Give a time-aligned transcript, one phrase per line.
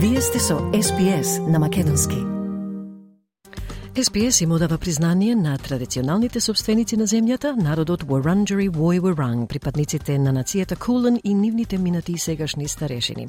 [0.00, 2.16] Вие сте со SPS на Македонски.
[3.94, 10.32] SPS им одава признание на традиционалните собственици на земјата, народот Wurundjeri Woi Wurrung, припадниците на
[10.32, 13.28] нацијата Кулен и нивните минати и сегашни старешини.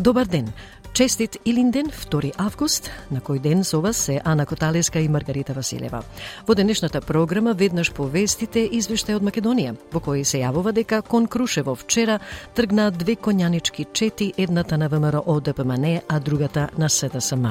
[0.00, 0.52] Добар ден!
[0.96, 6.00] Честит Илинден, 2 август, на кој ден со вас се Ана Коталеска и Маргарита Василева.
[6.48, 11.76] Во денешната програма веднаш повестите извештај од Македонија, во кој се јавува дека кон Крушево
[11.76, 12.16] вчера
[12.54, 17.44] тргна две конјанички чети, едната на ВМРО ДПМН, а другата на СДСМ.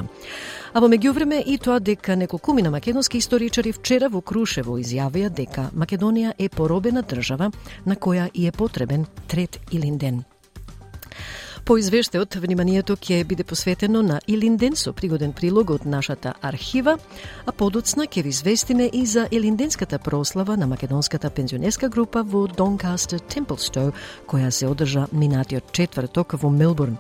[0.74, 6.34] А во меѓувреме и тоа дека неколкумина македонски историчари вчера во Крушево изјавија дека Македонија
[6.40, 7.52] е поробена држава
[7.86, 10.26] на која и е потребен трет Илинден.
[11.66, 16.94] По извештајот, вниманието ќе биде посветено на Илинден со пригоден прилог од нашата архива,
[17.42, 23.20] а подоцна ќе ви известиме и за Елинденската прослава на македонската пензионерска група во Донкастер
[23.20, 23.96] Темплстоу,
[24.28, 27.00] која се одржа минатиот четврток во Мелбурн.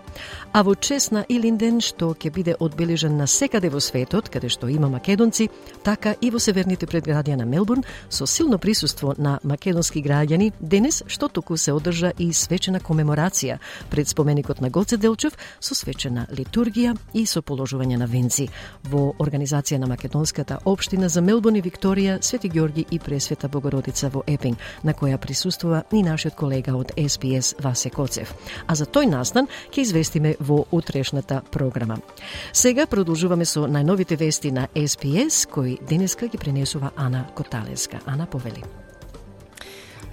[0.51, 4.65] А во чест на Илинден, што ќе биде одбележен на секаде во светот, каде што
[4.65, 5.49] има македонци,
[5.83, 11.29] така и во северните предградија на Мелбурн, со силно присуство на македонски граѓани, денес што
[11.29, 17.25] току се одржа и свечена комеморација пред споменикот на Гоце Делчев со свечена литургија и
[17.25, 18.47] со положување на венци
[18.89, 24.23] во организација на Македонската општина за Мелбон и Викторија, Свети Ѓорги и Пресвета Богородица во
[24.27, 28.33] Епинг, на која присуствува и нашиот колега од СПС Васе Коцев.
[28.67, 31.99] А за тој настан ќе известиме во утрешната програма.
[32.53, 37.99] Сега продолжуваме со најновите вести на СПС, кои денеска ги пренесува Ана Коталеска.
[38.05, 38.84] Ана повели.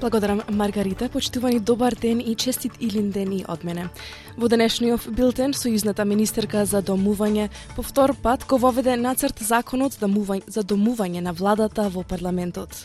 [0.03, 1.09] Благодарам, Маргарита.
[1.09, 3.87] Почитувани добар ден и честит Илин ден и од мене.
[4.35, 10.63] Во денешниот билтен, сојузната министерка за домување по втор пат го воведе нацрт законот за
[10.67, 12.83] домување на владата во парламентот.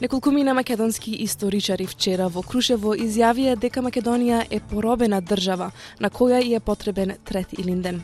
[0.00, 5.66] Неколкумина македонски историчари вчера во Крушево изјавија дека Македонија е поробена држава
[6.00, 8.00] на која е потребен трет Илинден.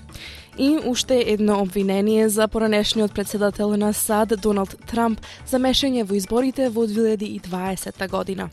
[0.58, 6.68] И уште едно обвинение за поранешниот председател на САД Доналд Трамп за мешање во изборите
[6.68, 8.50] во 2020 година.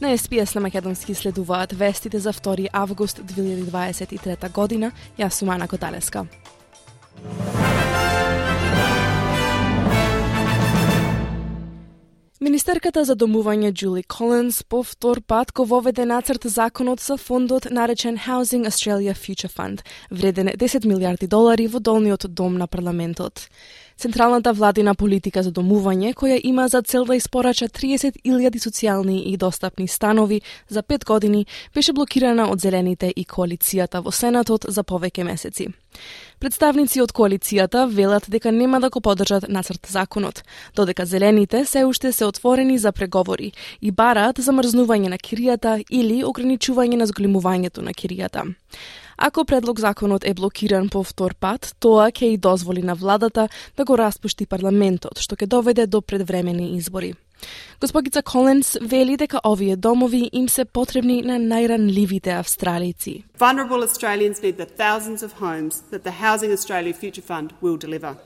[0.00, 4.90] На СПС на македонски следуваат вестите за 2 август 2023 година.
[5.18, 6.26] Јас сум Ана Коталеска.
[12.40, 18.16] Министерката за домување Джули Колинс по втор пат го воведе нацрт законот за фондот наречен
[18.16, 23.50] Housing Australia Future Fund, вреден 10 милиарди долари во долниот дом на парламентот.
[24.00, 29.88] Централната владина политика за домување, која има за цел да испорача 30.000 социјални и достапни
[29.88, 31.44] станови за 5 години,
[31.74, 35.66] беше блокирана од Зелените и коалицијата во Сенатот за повеќе месеци.
[36.40, 40.44] Представници од коалицијата велат дека нема да го поддржат нацрт законот,
[40.76, 46.96] додека Зелените се уште се отворени за преговори и бараат замрзнување на киријата или ограничување
[46.96, 48.48] на зголемувањето на киријата.
[49.22, 53.84] Ако предлог законот е блокиран по втор пат, тоа ќе и дозволи на владата да
[53.84, 57.12] го распушти парламентот, што ќе доведе до предвремени избори.
[57.80, 63.24] Господица Колинс вели дека овие домови им се потребни на најранливите австралици.
[63.38, 68.16] Vulnerable Australians need the thousands of homes that the Housing Australia Future Fund will deliver.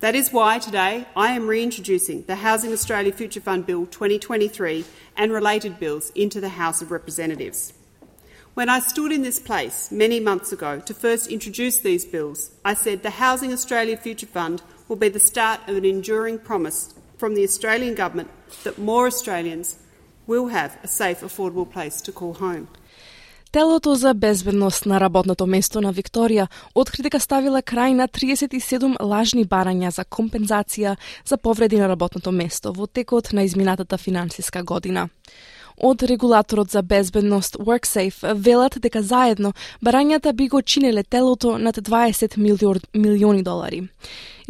[0.00, 4.84] That is why today I am reintroducing the Housing Australia Future Fund Bill 2023
[5.16, 7.79] and related bills into the House of Representatives.
[8.59, 12.73] When I stood in this place many months ago to first introduce these bills, I
[12.73, 17.35] said the Housing Australia Future Fund will be the start of an enduring promise from
[17.35, 18.29] the Australian Government
[18.63, 19.77] that more Australians
[20.27, 22.67] will have a safe, affordable place to call home.
[23.51, 29.45] Телото за безбедност на работното место на Викторија откри дека ставила крај на 37 лажни
[29.45, 35.09] барања за компензација за повреди на работното место во текот на изминатата финансиска година
[35.80, 39.52] Од регулаторот за безбедност WorkSafe велат дека заедно
[39.84, 42.36] барањата би го чинеле телото над 20
[42.94, 43.88] милиони долари.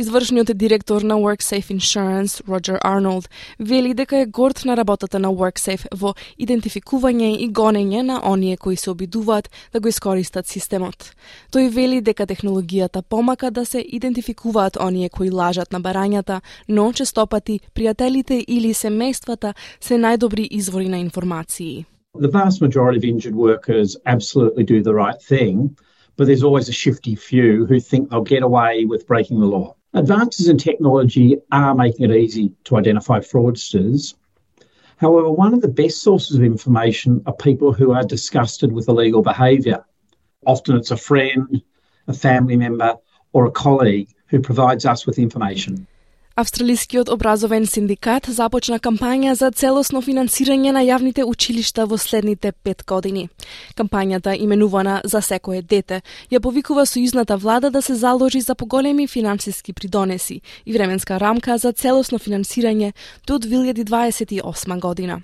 [0.01, 5.93] Извршниот директор на WorkSafe Insurance, Роджер Арнолд, вели дека е горд на работата на WorkSafe
[5.93, 11.12] во идентификување и гонење на оние кои се обидуваат да го искористат системот.
[11.53, 17.61] Тој вели дека технологијата помака да се идентификуваат оние кои лажат на барањата, но честопати
[17.75, 20.97] пријателите или семејствата се најдобри извори на
[22.14, 25.76] The vast majority of injured workers absolutely do the right thing,
[26.17, 29.76] but there's always a shifty few who think they'll get away with breaking the law.
[29.94, 34.14] Advances in technology are making it easy to identify fraudsters.
[34.96, 39.23] However, one of the best sources of information are people who are disgusted with illegal
[39.23, 39.84] behaviour.
[40.46, 41.62] Often it's a friend,
[42.06, 42.96] a family member,
[43.32, 45.87] or a colleague who provides us with information.
[46.40, 53.26] Австралискиот образовен синдикат започна кампања за целосно финансирање на јавните училишта во следните пет години.
[53.76, 56.00] Кампањата, именувана За секое дете,
[56.32, 61.72] ја повикува сојузната влада да се заложи за поголеми финансиски придонеси и временска рамка за
[61.72, 62.92] целосно финансирање
[63.26, 65.20] до 2028 година.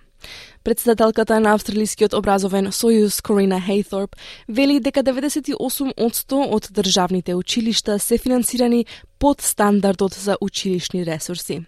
[0.67, 4.17] Председателката на Австралискиот образовен сојуз Корина Хейторп
[4.49, 8.87] вели дека 98% од државните училишта се финансирани
[9.19, 11.61] под стандардот за училишни ресурси.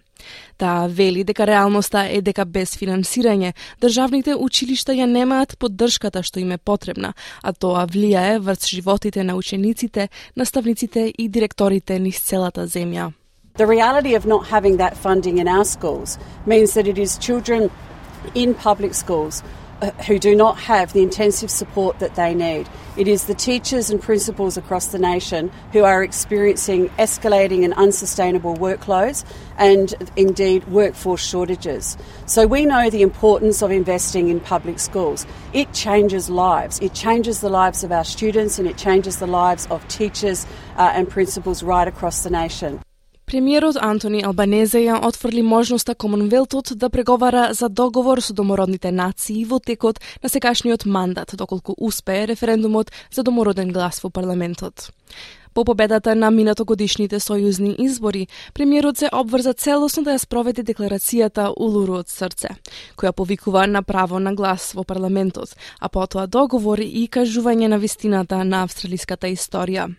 [0.57, 6.51] Таа вели дека реалноста е дека без финансирање државните училишта ја немаат поддршката што им
[6.51, 13.13] е потребна, а тоа влијае врз животите на учениците, наставниците и директорите низ целата земја.
[13.55, 17.71] The reality of not having that funding in our schools means that it is children
[18.35, 19.43] in public schools
[19.81, 22.67] uh, who do not have the intensive support that they need.
[22.97, 28.57] It is the teachers and principals across the nation who are experiencing escalating and unsustainable
[28.57, 29.23] workloads
[29.57, 31.97] and indeed workforce shortages.
[32.25, 35.25] So we know the importance of investing in public schools.
[35.53, 36.79] It changes lives.
[36.79, 40.45] It changes the lives of our students and it changes the lives of teachers
[40.75, 42.81] uh, and principals right across the nation.
[43.29, 49.59] Премиерот Антони Албанезе ја отфрли можноста Комонвелтот да преговара за договор со домородните нации во
[49.59, 54.89] текот на секашниот мандат, доколку успее референдумот за домороден глас во парламентот.
[55.53, 62.01] По победата на минатогодишните сојузни избори, премиерот се обврза целосно да ја спроведе декларацијата Улуру
[62.01, 62.57] од срце,
[62.97, 68.43] која повикува на право на глас во парламентот, а потоа договори и кажување на вистината
[68.43, 69.91] на австралиската историја.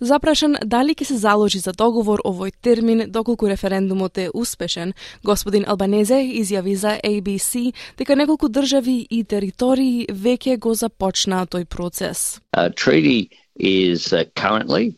[0.00, 4.92] Запрашан дали ќе се заложи за договор овој термин доколку референдумот е успешен,
[5.24, 12.40] господин Албанезе изјави за ABC дека неколку држави и територии веќе го започнаа тој процес.
[12.52, 14.94] A treaty is uh, currently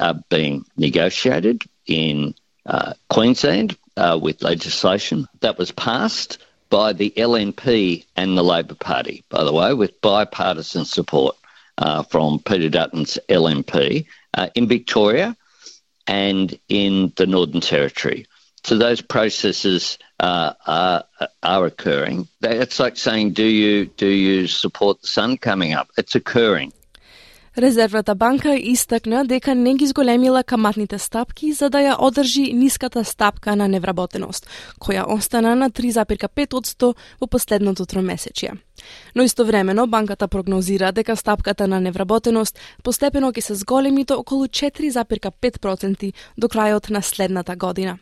[0.00, 2.34] uh, being negotiated in
[2.66, 6.38] uh, Queensland uh, with legislation that was passed
[6.70, 11.36] by the LNP and the Labor Party, by the way, with bipartisan support
[11.78, 15.36] uh, from Peter Dutton's LNP uh, in Victoria
[16.06, 18.26] and in the Northern Territory.
[18.64, 21.04] So those processes uh, are,
[21.42, 22.28] are occurring.
[22.42, 25.90] It's like saying, do you do you support the sun coming up?
[25.96, 26.72] It's occurring.
[27.60, 33.52] Резервната банка истакна дека не ги зголемила каматните стапки за да ја одржи ниската стапка
[33.56, 34.48] на невработеност,
[34.80, 38.52] која остана на 3,5% во последното тромесечие.
[39.14, 46.12] Но истовремено банката прогнозира дека стапката на невработеност постепено ќе се зголеми до околу 4,5%
[46.38, 47.98] до крајот на следната година.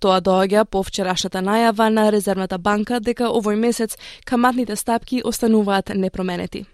[0.00, 6.64] Тоа доаѓа по вчерашната најава на Резервната банка дека овој месец каматните стапки остануваат непроменети.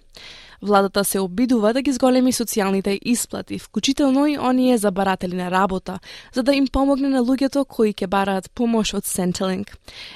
[0.63, 5.99] Владата се обидува да ги зголеми социјалните исплати, вклучително и оние за баратели на работа,
[6.33, 9.73] за да им помогне на луѓето кои ќе бараат помош од Centrelink.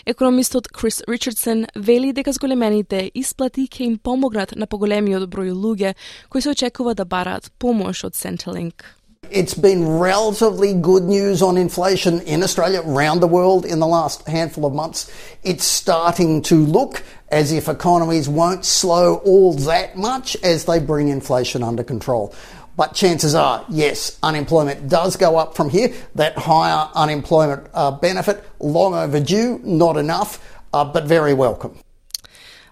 [0.07, 5.95] Економистот Крис Ричардсон вели дека зголемените исплати ќе им помогнат на поголемиот број луѓе
[6.29, 8.85] кои се очекува да бараат помош од Centrelink.
[9.31, 14.27] It's been relatively good news on inflation in Australia, around the world in the last
[14.27, 15.11] handful of months.
[15.43, 21.09] It's starting to look as if economies won't slow all that much as they bring
[21.09, 22.35] inflation under control.
[22.77, 25.95] But chances are, yes, unemployment does go up from here.
[26.17, 31.79] That higher unemployment uh, benefit, long overdue, not enough, uh, but very welcome.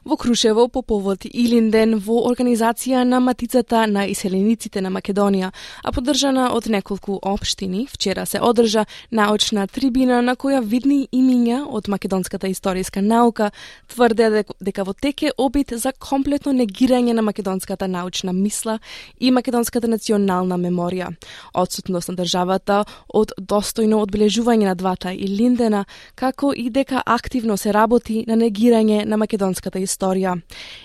[0.04, 5.52] Во Крушево по повод Илинден во организација на Матицата на иселениците на Македонија,
[5.84, 11.88] а поддржана од неколку општини, вчера се одржа научна трибина на која видни имиња од
[11.88, 13.52] македонската историска наука
[13.86, 18.78] тврде дека во теке обид за комплетно негирање на македонската научна мисла
[19.20, 21.14] и македонската национална меморија,
[21.54, 25.84] Отсутност на државата од достојно одбележување на двата Илиндена,
[26.14, 30.40] како и дека активно се работи на негирање на македонската историја историја.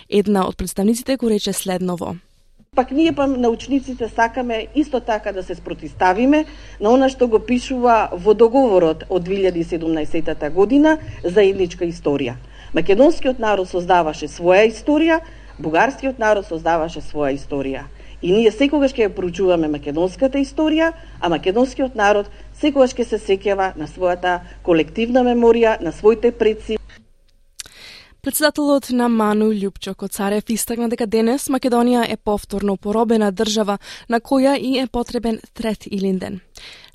[0.09, 2.17] Една од представниците го рече следново.
[2.75, 6.45] Пак ние па научниците сакаме исто така да се спротиставиме
[6.81, 12.35] на она што го пишува во договорот од 2017 година за едничка историја.
[12.77, 15.21] Македонскиот народ создаваше своја историја,
[15.57, 17.87] бугарскиот народ создаваше своја историја.
[18.21, 22.29] И ние секогаш ќе ја проучуваме македонската историја, а македонскиот народ
[22.61, 26.77] секогаш ќе се сеќава на својата колективна меморија, на своите предци,
[28.21, 33.77] Председателот на Ману Лјупчо Коцарев истакна дека денес Македонија е повторно поробена држава
[34.09, 36.39] на која и е потребен трет Илинден.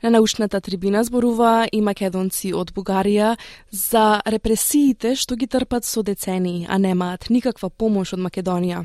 [0.03, 3.37] На научната трибина зборуваа и македонци од Бугарија
[3.71, 8.85] за репресиите што ги трпат со децении, а немаат никаква помош од Македонија.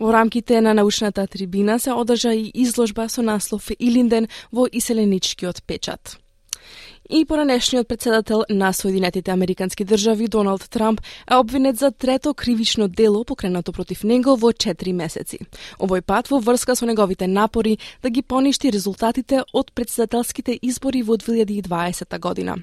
[0.00, 6.18] Во рамките на научната трибина се одржа и изложба со наслов Илинден во иселеничкиот печат.
[7.10, 13.24] И поранешниот председател на Соединетите Американски држави Доналд Трамп е обвинет за трето кривично дело
[13.24, 15.38] покренато против него во 4 месеци.
[15.78, 21.16] Овој пат во врска со неговите напори да ги поништи резултатите од председателските избори во
[21.16, 22.56] 2020 година.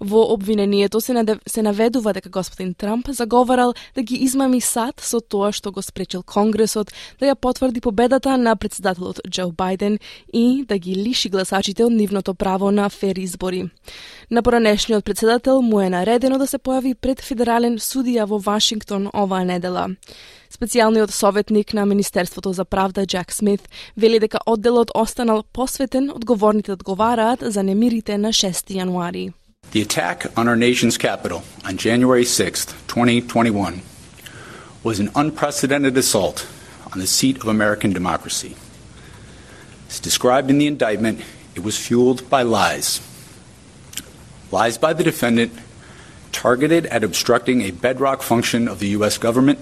[0.00, 5.20] Во обвинението се, надев, се наведува дека господин Трамп заговарал да ги измами САД со
[5.20, 9.98] тоа што го спречил Конгресот да ја потврди победата на председателот Џо Бајден
[10.32, 13.70] и да ги лиши гласачите од нивното право на фер избори.
[14.30, 19.44] На поранешниот председател му е наредено да се појави пред федерален судија во Вашингтон оваа
[19.44, 19.88] недела.
[20.54, 27.42] Специјалниот советник на Министерството за правда Джак Смит вели дека одделот останал посветен одговорните одговараат
[27.42, 29.32] за немирите на 6 јануари.
[29.72, 33.82] The attack on our nation's capital on January 6, 2021,
[34.82, 36.46] was an unprecedented assault
[36.92, 38.56] on the seat of American democracy.
[39.88, 41.22] As described in the indictment,
[41.54, 43.00] it was fueled by lies.
[44.50, 45.52] Lies by the defendant
[46.30, 49.18] targeted at obstructing a bedrock function of the U.S.
[49.18, 49.58] government,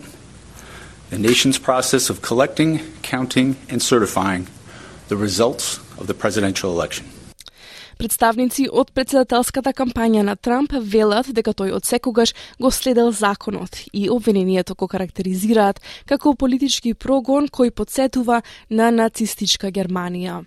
[1.10, 4.46] the nation's process of collecting, counting, and certifying
[5.08, 7.06] the results of the presidential election.
[8.02, 14.08] Представници од председателската кампања на Трамп велат дека тој од секогаш го следел законот и
[14.10, 15.78] обвинението го карактеризираат
[16.10, 18.40] како политички прогон кој подсетува
[18.70, 20.42] на нацистичка Германија.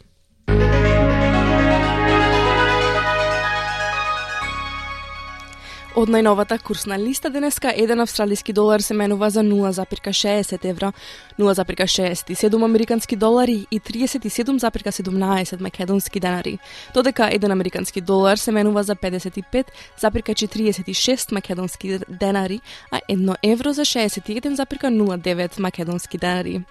[5.95, 10.91] Од најновата курсна листа денеска еден австралиски долар се менува за 0,60 евра,
[11.39, 16.59] 0,67 американски долари и 37,17 македонски денари.
[16.93, 22.61] Додека еден американски долар се менува за 55,46 македонски денари,
[22.91, 26.61] а едно евро за 61,09 македонски денари.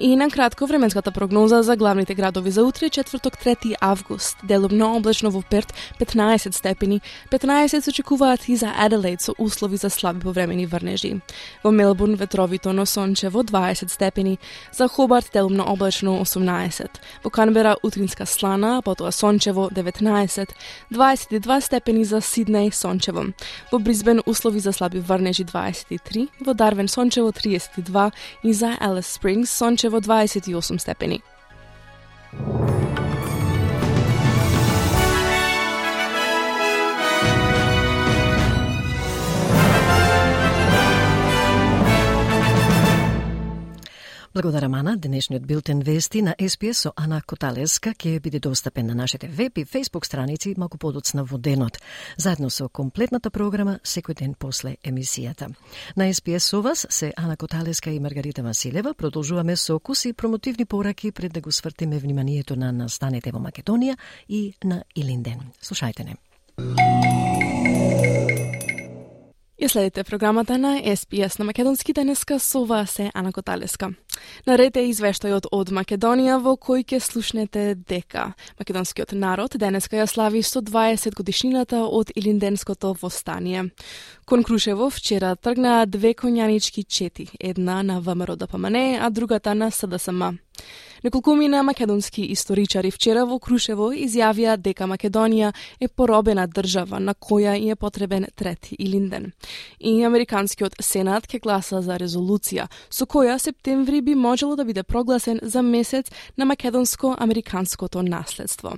[0.00, 4.36] И на кратко временската прогноза за главните градови за утре, четврток 3 август.
[4.44, 7.00] Делумно облачно во Перт 15 степени,
[7.30, 11.20] 15 се очекуваат и за Аделаид со услови за слаби повремени врнежи.
[11.64, 14.38] Во Мелбурн ветровито, но сончево 20 степени,
[14.72, 16.86] за Хобарт делумно облачно 18.
[17.24, 20.48] Во Канбера утринска слана, потоа сончево 19,
[20.92, 23.24] 22 степени за Сиднеј сончево.
[23.72, 28.12] Во Бризбен услови за слаби врнежи 23, во Дарвен сончево 32
[28.44, 31.22] и за Елес Спрингс сончево во 28 степени.
[44.38, 49.26] Благодарам Ана, денешниот билтен вести на СПС со Ана Коталеска ќе биде достапен на нашите
[49.26, 51.80] веб и фейсбук страници малку подоцна во денот,
[52.16, 55.50] заедно со комплетната програма секој ден после емисијата.
[55.96, 58.94] На СПС со вас се Ана Коталеска и Маргарита Василева.
[58.94, 63.96] Продолжуваме со куси промотивни пораки пред да го свртиме вниманието на настанете во Македонија
[64.28, 65.50] и на Илинден.
[65.60, 66.14] Слушајте не.
[69.58, 73.88] Ја следите програмата на SPS на Македонски денеска со вас е Ана Коталеска.
[74.46, 81.10] Наред извештајот од Македонија во кој ќе слушнете дека македонскиот народ денеска ја слави 120
[81.18, 83.64] годишнината од Илинденското востание.
[84.26, 90.38] Кон Крушево вчера тргнаа две конјанички чети, една на ВМРО ДПМН, а другата на СДСМ.
[91.04, 97.76] Неколкумина македонски историчари вчера во Крушево изјавија дека Македонија е поробена држава на која е
[97.76, 99.32] потребен трети Илинден.
[99.80, 105.38] И Американскиот Сенат ке гласа за резолуција со која септември би можело да биде прогласен
[105.42, 108.74] за месец на македонско-американското наследство.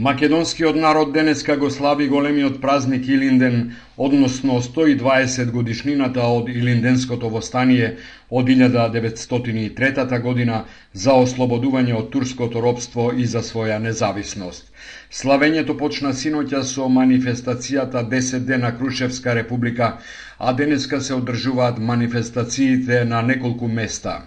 [0.00, 7.96] Македонскиот народ денеска го слави големиот празник Илинден, односно 120 годишнината од Илинденското востание
[8.30, 10.60] од 1903 година
[10.92, 14.70] за ослободување од турското робство и за своја независност.
[15.10, 19.96] Славењето почна синоќа со манифестацијата 10 дена Крушевска република,
[20.38, 24.20] а денеска се одржуваат манифестациите на неколку места.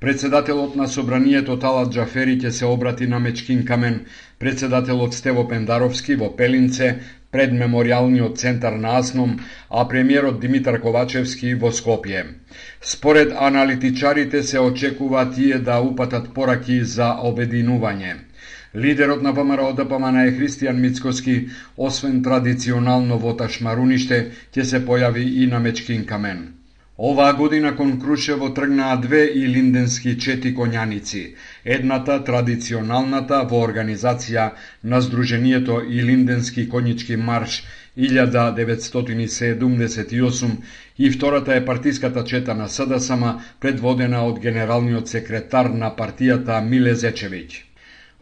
[0.00, 3.96] Председателот на Собранието Талат Джафери ќе се обрати на Мечкин Камен,
[4.38, 6.90] председателот Стево Пендаровски во Пелинце,
[7.32, 9.40] пред мемориалниот центар на Асном,
[9.70, 12.22] а премиерот Димитар Ковачевски во Скопје.
[12.80, 18.14] Според аналитичарите се очекува тие да упатат пораки за обединување.
[18.76, 25.50] Лидерот на ВМРО ДПМН е Христијан Мицкоски, освен традиционално во Ташмаруниште, ќе се појави и
[25.50, 26.57] на Мечкин Камен.
[27.00, 31.34] Оваа година кон Крушево тргнаа две илинденски чети конјаници.
[31.64, 34.46] Едната традиционалната во организација
[34.82, 37.62] на Сдруженијето Илинденски конјички марш
[37.96, 40.50] 1978
[40.98, 43.24] и втората е партиската чета на СДСМ
[43.60, 47.67] предводена од генералниот секретар на партијата Миле Зечевиќ.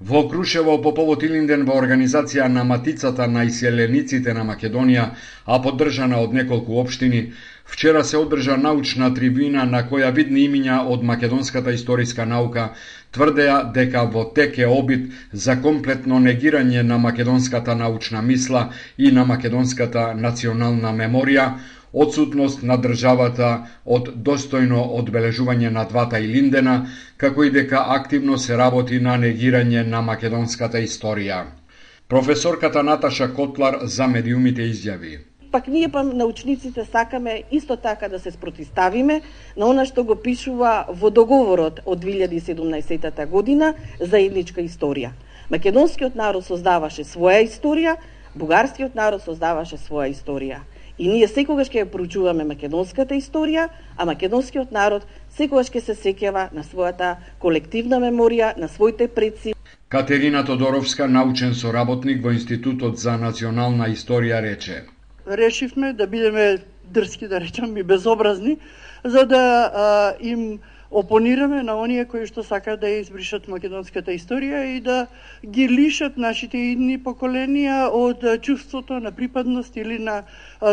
[0.00, 5.04] Во Крушево по повод Илинден во организација на Матицата на иселениците на Македонија,
[5.46, 7.32] а поддржана од неколку општини,
[7.64, 12.66] вчера се одржа научна трибина на која видни имиња од македонската историска наука
[13.10, 19.24] тврдеа дека во тек е обид за комплетно негирање на македонската научна мисла и на
[19.24, 21.54] македонската национална меморија,
[21.96, 23.50] одсутност на државата
[23.84, 26.74] од достојно одбележување на двата Илиндена,
[27.16, 31.44] како и дека активно се работи на негирање на македонската историја.
[32.08, 35.18] Професорката Наташа Котлар за медиумите изјави.
[35.50, 39.20] Пак ние па научниците сакаме исто така да се спротиставиме
[39.56, 45.14] на она што го пишува во договорот од 2017 година заедничка историја.
[45.50, 47.96] Македонскиот народ создаваше своја историја,
[48.34, 50.60] бугарскиот народ создаваше своја историја.
[50.98, 55.04] И ние секогаш ќе ја проучуваме македонската историја, а македонскиот народ
[55.36, 59.52] секогаш ќе се сеќава на својата колективна меморија, на своите предци.
[59.88, 64.84] Катерина Тодоровска, научен соработник во Институтот за национална историја, рече.
[65.26, 66.58] Решивме да бидеме
[66.90, 68.56] дрски, да речам, и безобразни,
[69.04, 69.42] за да
[69.74, 70.58] а, им
[70.90, 75.06] опонираме на оние кои што сакаат да ја избришат македонската историја и да
[75.44, 80.22] ги лишат нашите идни поколенија од чувството на припадност или на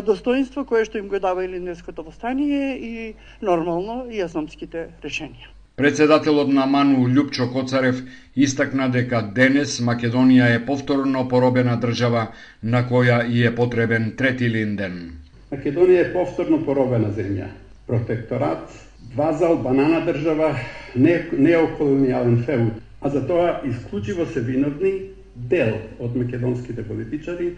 [0.05, 5.50] достоинство кое што им го дава Илинденското востание и нормално и јасномските решенија.
[5.75, 8.03] Председателот на МАНУ Лјупчо Коцарев
[8.36, 12.27] истакна дека денес Македонија е повторно поробена држава
[12.62, 15.17] на која и е потребен трети линден.
[15.50, 17.50] Македонија е повторно поробена земја.
[17.88, 18.70] Протекторат,
[19.15, 20.55] вазал, банана држава,
[20.96, 24.93] не, неоколонијален феуд, а за тоа исклучиво се виновни
[25.36, 27.53] дел од македонските политичари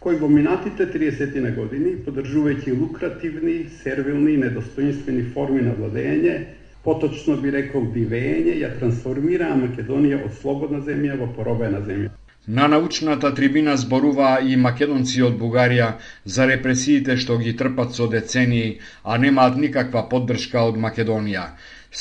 [0.00, 6.36] кои во минатите 30 на години, подржувајќи лукративни, сервилни и недостоинствени форми на владење,
[6.84, 12.14] поточно би рекол дивење, ја трансформираа Македонија од слободна земја во поробена земја.
[12.50, 15.88] На научната трибина зборуваа и македонци од Бугарија
[16.36, 21.44] за репресиите што ги трпат со децении, а немаат никаква поддршка од Македонија.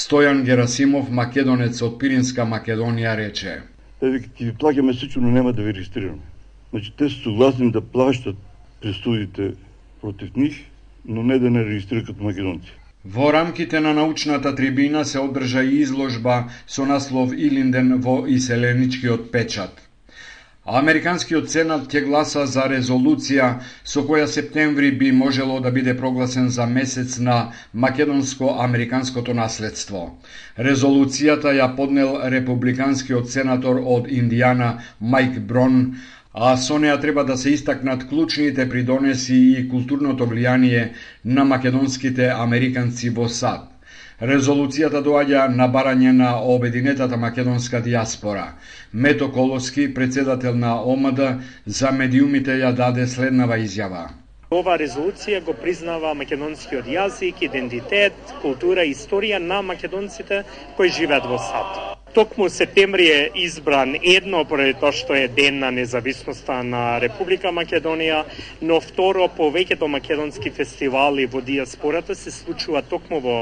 [0.04, 3.54] Стојан Герасимов, македонец од Пиринска Македонија, рече.
[4.02, 6.26] Еве ќе ви плаќаме сично, но нема да ви регистрираме.
[6.72, 8.40] Значи, те се согласни да плащат
[8.82, 9.52] пресудите
[10.02, 10.58] против нив,
[11.06, 12.74] но не да не регистрират македонци.
[13.06, 19.89] Во рамките на научната трибина се одржа и изложба со наслов Илинден во иселеничкиот печат.
[20.70, 23.46] Американскиот сенат ќе гласа за резолуција
[23.92, 27.38] со која септември би можело да биде прогласен за месец на
[27.74, 30.02] македонско-американското наследство.
[30.68, 35.82] Резолуцијата ја поднел републиканскиот сенатор од Индијана Майк Брон,
[36.34, 40.92] а со неа треба да се истакнат клучните придонеси и културното влијание
[41.26, 43.79] на македонските американци во САД.
[44.20, 48.50] Резолуцијата доаѓа на барање на обединетата македонска диаспора.
[48.94, 51.20] Мето Колоски, председател на ОМД,
[51.66, 54.10] за медиумите ја даде следнава изјава.
[54.52, 60.44] Ова резолуција го признава македонскиот јазик, идентитет, култура и историја на македонците
[60.76, 61.99] кои живеат во САД.
[62.14, 68.24] Токму септември е избран едно поради тоа што е ден на независноста на Република Македонија,
[68.66, 73.36] но второ повеќето македонски фестивали во диаспората се случува токму во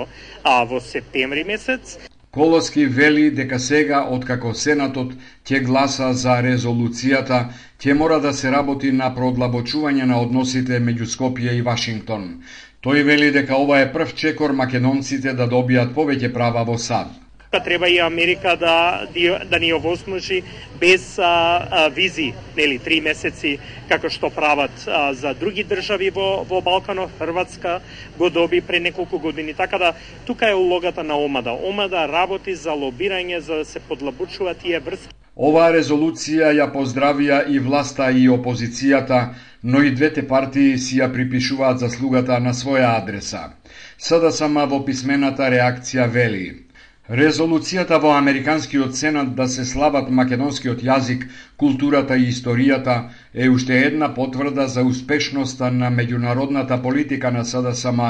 [0.43, 1.95] а, во септември месец.
[2.31, 5.13] Колоски вели дека сега, откако Сенатот
[5.47, 7.39] ќе гласа за резолуцијата,
[7.79, 12.43] ќе мора да се работи на продлабочување на односите меѓу Скопје и Вашингтон.
[12.83, 17.59] Тој вели дека ова е прв чекор македонците да добијат повеќе права во САД Та
[17.59, 20.43] треба и Америка да, да да ни овозможи
[20.79, 23.57] без а, а, визи, нели, три месеци
[23.87, 27.79] како што прават а, за други држави во во Балканот, Хрватска
[28.17, 29.53] го доби пре неколку години.
[29.53, 29.93] Така да
[30.25, 31.51] тука е улогата на ОМАДА.
[31.51, 35.13] ОМАДА работи за лобирање за да се подлабучува тие врски.
[35.37, 41.79] Оваа резолуција ја поздравија и власта и опозицијата, но и двете партии си ја припишуваат
[41.79, 43.53] заслугата на своја адреса.
[43.97, 46.66] СДСМ во писмената реакција вели
[47.09, 51.21] Резолуцијата во Американскиот сенат да се слават македонскиот јазик,
[51.55, 52.95] културата и историјата
[53.33, 58.01] е уште една потврда за успешноста на меѓународната политика на СДСМ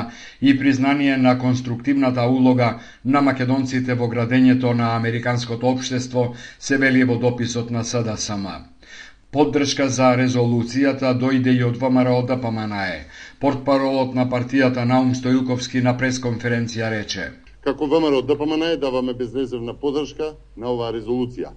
[0.42, 2.74] и признание на конструктивната улога
[3.06, 8.46] на македонците во градењето на американското општество, се вели во дописот на СДСМ.
[9.32, 13.06] Поддршка за резолуцијата дојде и од ВМРО ДПМНЕ.
[13.40, 17.34] Портпаролот на партијата Наум Стојуковски на пресконференција рече
[17.68, 21.50] Како ВМРО ДПМНЕ даваме безрезервна поддршка на оваа резолуција.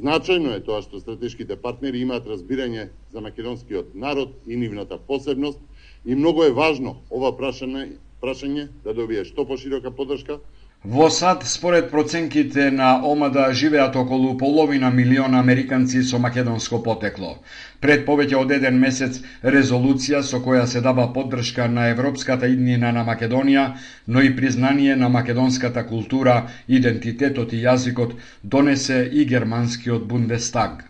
[0.00, 5.60] Значајно е тоа што стратешките партнери имаат разбирање за македонскиот народ и нивната посебност
[6.06, 10.38] и многу е важно ова прашање, прашање да добие што поширока поддршка
[10.84, 17.42] Во САД, според проценките на ОМАДА, живеат околу половина милиона американци со македонско потекло.
[17.80, 23.04] Пред повеќе од еден месец, резолуција со која се дава поддршка на европската иднина на
[23.04, 23.74] Македонија,
[24.06, 28.14] но и признание на македонската култура, идентитетот и јазикот,
[28.44, 30.87] донесе и германскиот Бундестаг.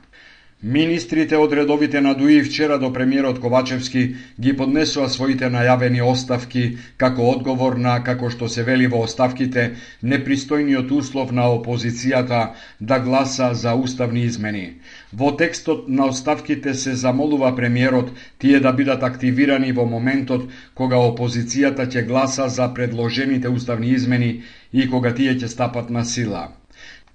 [0.63, 4.01] Министрите од редовите на ДУИ вчера до премиерот Ковачевски
[4.41, 6.63] ги поднесоа своите најавени оставки
[6.99, 9.69] како одговор на, како што се вели во оставките,
[10.03, 12.43] непристојниот услов на опозицијата
[12.81, 14.83] да гласа за уставни измени.
[15.15, 21.87] Во текстот на оставките се замолува премиерот тие да бидат активирани во моментот кога опозицијата
[21.87, 24.41] ќе гласа за предложените уставни измени
[24.73, 26.49] и кога тие ќе стапат на сила.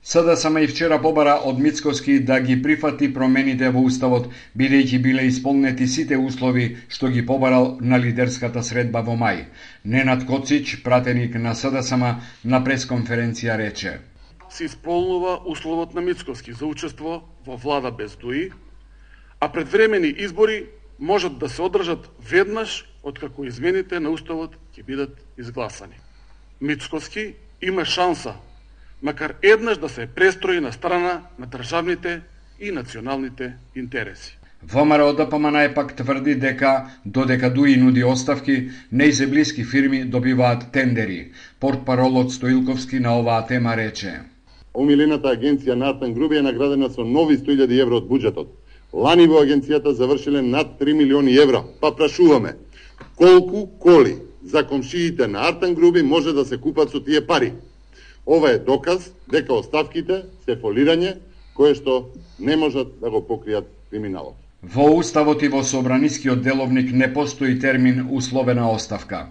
[0.05, 4.25] СДСМ и вчера побара од Мицкоски да ги прифати промените во Уставот,
[4.59, 9.45] бидејќи биле исполнети сите услови што ги побарал на лидерската средба во мај.
[9.85, 12.03] Ненад Коцич, пратеник на СДСМ,
[12.43, 14.01] на пресконференција рече.
[14.49, 18.51] Се исполнува условот на Мицкоски за учество во влада без ДУИ,
[19.39, 20.65] а предвремени избори
[20.99, 25.95] можат да се одржат веднаш откако измените на Уставот ќе бидат изгласани.
[26.59, 28.35] Мицкоски има шанса
[29.03, 32.21] макар еднаш да се престрои на страна на државните
[32.59, 34.37] и националните интереси.
[34.63, 41.31] ВМРО ДПМН пак тврди дека додека ДУИ нуди оставки, нејзе блиски фирми добиваат тендери.
[41.59, 44.21] Портпаролот Стоилковски на оваа тема рече.
[44.73, 48.47] Омилената агенција Натан Груби е наградена со нови 100.000 евро од буџетот.
[48.93, 51.65] Лани во агенцијата завршиле над 3 милиони евро.
[51.81, 52.55] Па прашуваме,
[53.15, 57.53] колку коли за комшиите на Артан Груби може да се купат со тие пари?
[58.25, 61.17] Ова е доказ дека оставките се фолирање
[61.57, 61.95] кое што
[62.39, 64.35] не можат да го покријат криминалот.
[64.63, 69.25] Во Уставот и во Собранискиот деловник не постои термин условена оставка.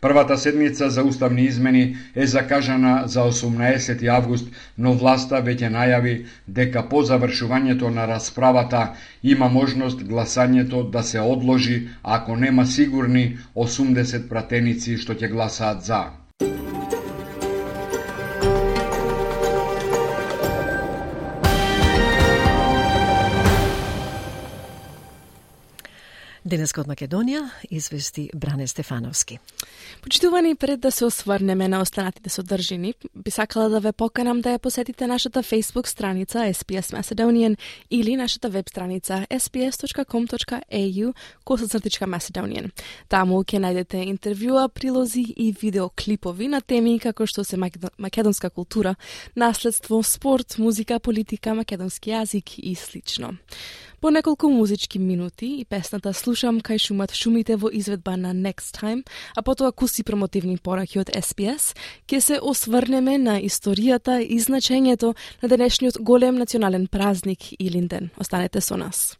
[0.00, 4.46] Првата седмица за уставни измени е закажана за 18 август,
[4.78, 6.14] но власта веќе најави
[6.46, 14.28] дека по завршувањето на расправата има можност гласањето да се одложи ако нема сигурни 80
[14.28, 16.02] пратеници што ќе гласаат за.
[26.46, 27.40] Денеска од Македонија
[27.74, 29.40] извести Бране Стефановски.
[30.02, 34.58] Почитувани, пред да се осврнеме на останатите содржини, би сакала да ве поканам да ја
[34.62, 37.56] посетите нашата Facebook страница SPS Macedonian
[37.90, 42.70] или нашата веб страница sps.com.au косацртичка Macedonian.
[43.08, 48.94] Таму ќе најдете интервјуа, прилози и видеоклипови на теми како што се македонска култура,
[49.34, 53.34] наследство, спорт, музика, политика, македонски јазик и слично.
[54.00, 59.06] По неколку музички минути и песната Слушам кај шумат шумите во изведба на Next Time,
[59.36, 61.72] а потоа куси промотивни пораки од SPS,
[62.06, 68.10] ќе се осврнеме на историјата и значењето на денешниот голем национален празник Илинден.
[68.18, 69.16] Останете со нас.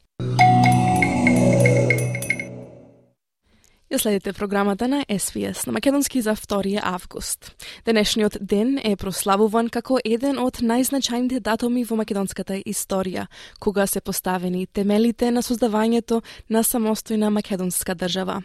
[3.87, 7.55] Ја следите програмата на СВС на Македонски за 2 август.
[7.87, 13.29] Денешниот ден е прославуван како еден од најзначајните датуми во македонската историја,
[13.61, 18.43] кога се поставени темелите на создавањето на самостојна македонска држава.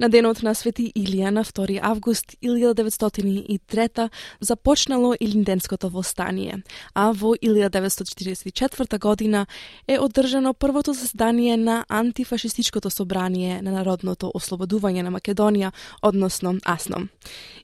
[0.00, 6.62] На денот на Свети Илија на 2 август 1903 започнало Илинденското востание,
[6.94, 9.46] а во 1944 година
[9.88, 17.08] е одржано првото заседание на антифашистичкото собрание на Народното ослободување на Македонија, односно АСНО.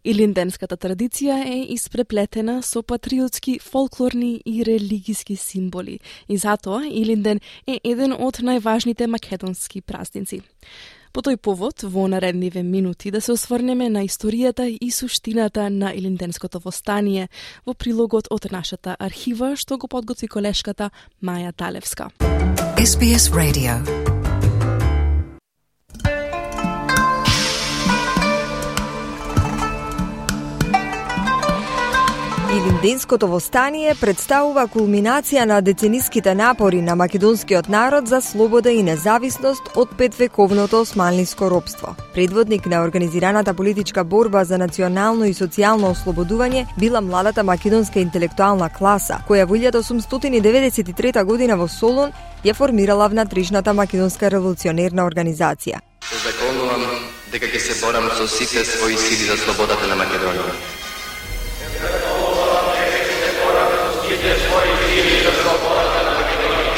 [0.04, 8.12] Илинденската традиција е испреплетена со патриотски, фолклорни и религиски символи и затоа Илинден е еден
[8.12, 10.42] од најважните македонски празници.
[11.16, 16.60] По тој повод, во наредниве минути да се осврнеме на историјата и суштината на Илинденското
[16.60, 17.30] востание
[17.64, 20.90] во прилогот од нашата архива што го подготви колешката
[21.24, 22.10] Маја Талевска.
[22.76, 23.80] SBS Radio
[32.56, 39.90] Илинденското востание представува кулминација на децениските напори на македонскиот народ за слобода и независност од
[39.98, 41.94] петвековното османлиско робство.
[42.14, 49.20] Предводник на организираната политичка борба за национално и социјално ослободување била младата македонска интелектуална класа,
[49.28, 55.84] која во 1893 година во Солун ја формирала внатрешната македонска револуционерна организација.
[56.08, 56.88] Се законувам
[57.32, 60.85] дека ќе се борам со сите своји сили за слободата на Македонија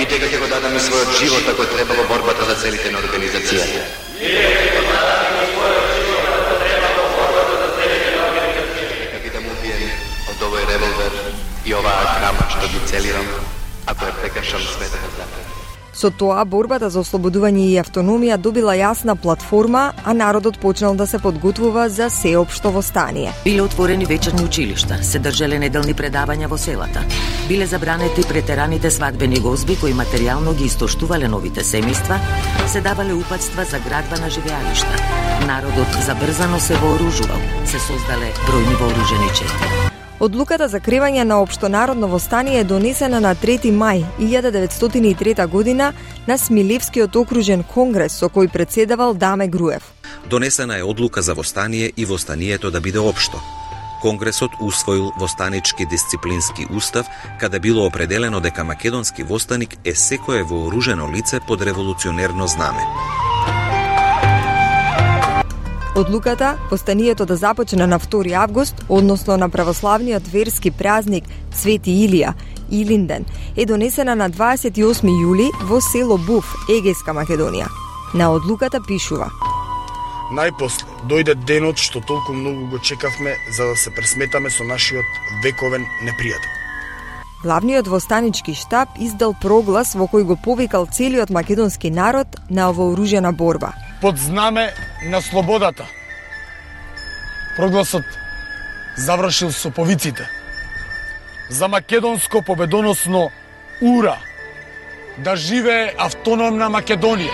[0.09, 3.83] дека ќе го дадам својот живот ако треба во борбата за целите на организацијата.
[9.03, 9.85] Нека бидам убиен
[10.33, 11.21] од овој револвер
[11.65, 13.29] и оваа крама што ги целирам,
[13.87, 15.48] ако ја прекршам светата заповед.
[15.99, 21.19] Со тоа, борбата за ослободување и автономија добила јасна платформа, а народот почнал да се
[21.19, 23.33] подготвува за сеопшто востание.
[23.43, 27.03] Биле отворени вечерни училишта, се држале неделни предавања во селата.
[27.49, 32.23] Биле забранети претераните свадбени гозби кои материјално ги истоштувале новите семејства,
[32.71, 35.03] се давале упатства за градба на живеалишта.
[35.51, 39.98] Народот забрзано се вооружувал, се создале бројни вооружени чети.
[40.21, 45.93] Одлуката за кревање на општонародно востание е донесена на 3 мај 1903 година
[46.27, 49.83] на Смилевскиот окружен конгрес со кој председавал Даме Груев.
[50.31, 53.39] Донесена е одлука за востание и востанието да биде општо.
[54.03, 57.07] Конгресот усвоил востанички дисциплински устав,
[57.41, 62.83] каде било определено дека македонски востаник е секое вооружено лице под револуционерно знаме.
[65.99, 72.35] Одлуката, постанието да започне на 2 август, односно на православниот верски празник Свети Илија,
[72.71, 73.25] Илинден,
[73.57, 77.67] е донесена на 28 јули во село Буф, Егејска Македонија.
[78.15, 79.27] На одлуката пишува
[80.31, 85.83] Најпосле дојде денот што толку многу го чекавме за да се пресметаме со нашиот вековен
[86.07, 86.55] непријател.
[87.43, 93.75] Главниот востанички штаб издал проглас во кој го повикал целиот македонски народ на вооружена борба–
[94.01, 95.87] под знаме на слободата.
[97.57, 98.05] Прогласот
[98.97, 100.29] завршил со повиците
[101.51, 103.31] за македонско победоносно
[103.83, 104.19] ура
[105.19, 107.33] да живее автономна Македонија.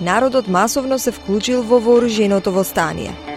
[0.00, 3.29] Народот масовно се вклучил во вооруженото востание.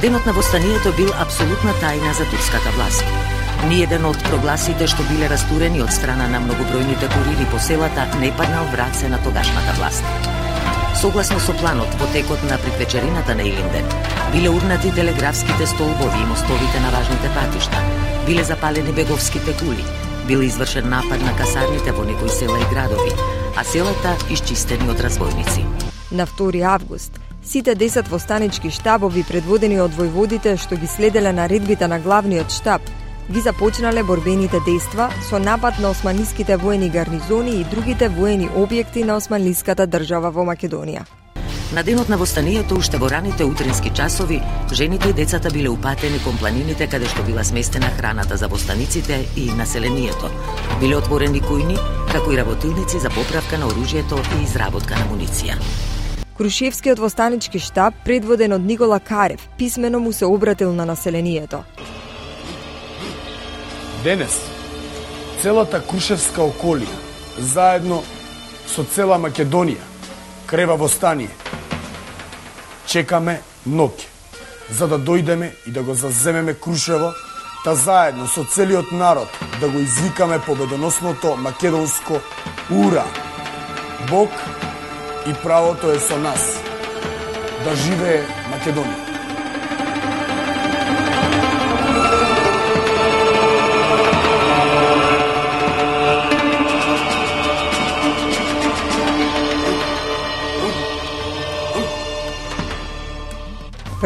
[0.00, 3.04] Денот на востанието бил апсолутна тајна за турската власт.
[3.68, 8.64] Ниеден од прогласите што биле растурени од страна на многобројните курири по селата не паднал
[8.72, 10.04] враце на тогашната власт.
[11.02, 13.92] Согласно со планот, во текот на предвечерината на Илинден,
[14.32, 17.84] биле урнати телеграфските столбови и мостовите на важните патишта,
[18.26, 19.84] биле запалени беговските кули,
[20.26, 23.12] бил извршен напад на касарните во некои села и градови,
[23.52, 25.66] а селата исчистени од разбойници.
[26.10, 31.98] На 2 август, Сите 10 востанички штабови предводени од војводите што ги следеле наредбите на
[31.98, 32.82] главниот штаб,
[33.32, 39.16] ги започнале борбените дејства со напад на османиските воени гарнизони и другите воени објекти на
[39.16, 41.06] османлиската држава во Македонија.
[41.72, 46.36] На денот на востанието, уште во раните утрински часови, жените и децата биле упатени кон
[46.36, 50.28] планините каде што била сместена храната за востаниците и населението.
[50.80, 51.78] Биле отворени кујни,
[52.12, 55.56] како и работилници за поправка на оружјето и изработка на муниција.
[56.40, 61.58] Крушевскиот востанички штаб, предводен од Никола Карев, писмено му се обратил на населението.
[64.04, 64.38] Денес,
[65.42, 66.96] целата Крушевска околија,
[67.36, 67.98] заедно
[68.64, 69.84] со цела Македонија,
[70.48, 71.28] крева востание.
[72.86, 74.08] Чекаме ноќе,
[74.70, 77.12] за да дојдеме и да го заземеме Крушево,
[77.64, 79.28] та заедно со целиот народ
[79.60, 82.16] да го извикаме победоносното македонско
[82.72, 83.04] Ура!
[84.08, 84.30] Бог
[85.30, 86.58] и правото е со нас.
[87.64, 89.09] Да живее Македонија.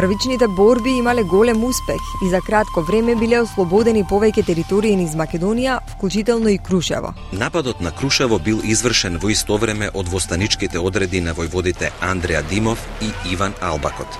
[0.05, 5.79] Првичните борби имале голем успех и за кратко време биле ослободени повеќе територии низ Македонија,
[5.95, 7.15] вклучително и Крушево.
[7.33, 12.85] Нападот на Крушево бил извршен во исто време од востаничките одреди на војводите Андреа Димов
[13.01, 14.19] и Иван Албакот.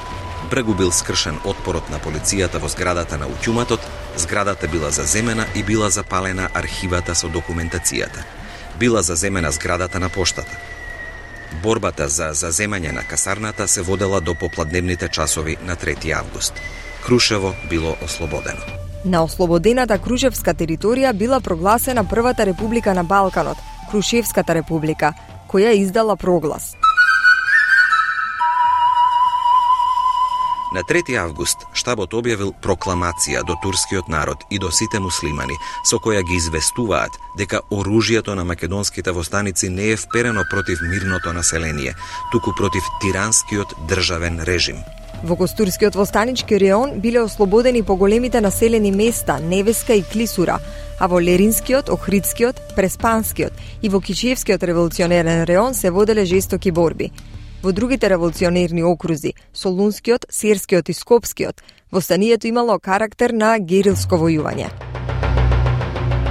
[0.49, 3.85] Бргу бил скршен отпорот на полицијата во зградата на Утјуматот,
[4.17, 8.25] зградата била заземена и била запалена архивата со документацијата.
[8.79, 10.57] Била заземена зградата на поштата.
[11.63, 16.53] Борбата за заземање на касарната се водела до попладневните часови на 3 август.
[17.05, 18.65] Крушево било ослободено.
[19.05, 23.57] На ослободената Крушевска територија била прогласена првата република на Балканот,
[23.91, 25.13] Крушевската република,
[25.47, 26.73] која издала проглас.
[30.75, 35.55] На 3 август штабот објавил прокламација до турскиот народ и до сите муслимани,
[35.87, 41.93] со која ги известуваат дека оружјето на македонските востаници не е вперено против мирното население,
[42.31, 44.83] туку против тиранскиот државен режим.
[45.23, 50.59] Во Костурскиот востанички реон биле ослободени поголемите населени места Невеска и Клисура,
[50.99, 57.11] а во Леринскиот, Охридскиот, Преспанскиот и во Кичиевскиот револуционерен реон се воделе жестоки борби.
[57.65, 64.69] Во другите револуционерни окрузи, Солунскиот, Сирскиот и Скопскиот, востанието имало карактер на герилско војување.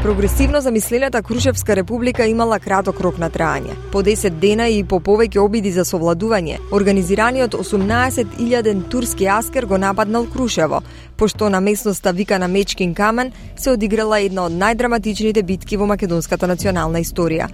[0.03, 3.75] Прогресивно замислената Крушевска република имала краток рок на траење.
[3.91, 10.31] По 10 дена и по повеќе обиди за совладување, организираниот 18.000 турски аскер го нападнал
[10.31, 10.83] Крушево,
[11.17, 16.47] пошто на местноста вика на Мечкин камен се одиграла една од најдраматичните битки во македонската
[16.47, 17.51] национална историја.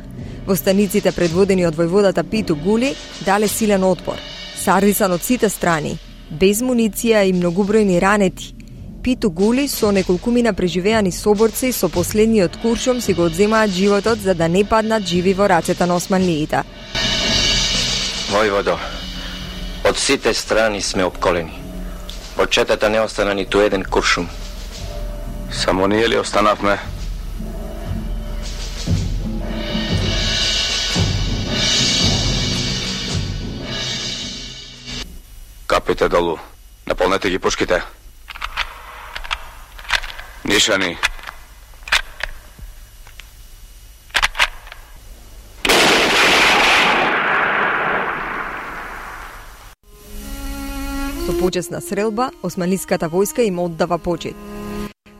[0.50, 2.88] Востаниците предводени од војводата Питу Гули
[3.22, 4.18] дале силен отпор.
[4.58, 5.92] Саррисан од сите страни,
[6.30, 8.50] без муниција и многубројни ранети,
[9.02, 14.48] Питу Гули со неколкумина преживеани соборци со последниот куршум си го одземаат животот за да
[14.48, 16.64] не паднат живи во рацете на османлиите.
[18.34, 18.78] Војводо,
[19.86, 21.54] од сите страни сме обколени.
[22.36, 24.28] Од четата не остана ниту еден куршум.
[25.52, 26.78] Само ние ли останавме?
[35.70, 36.38] Капите долу.
[36.86, 37.82] Наполнете ги пушките.
[40.44, 40.98] Нишани.
[51.26, 54.34] Со почесна срелба, османлиската војска им оддава почет.